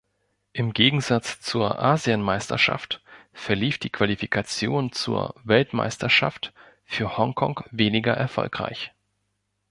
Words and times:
Im 0.51 0.73
Gegensatz 0.73 1.41
zur 1.41 1.77
Asienmeisterschaft 1.77 3.03
verlief 3.33 3.77
die 3.77 3.91
Qualifikation 3.91 4.91
zur 4.91 5.35
Weltmeisterschaft 5.43 6.53
für 6.85 7.19
Hongkong 7.19 7.61
weniger 7.69 8.15
erfolgreich. 8.15 8.93